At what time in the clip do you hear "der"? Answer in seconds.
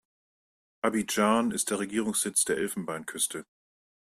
1.69-1.77, 2.43-2.57